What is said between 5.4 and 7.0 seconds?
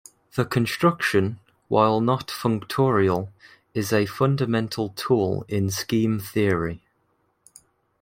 in scheme theory.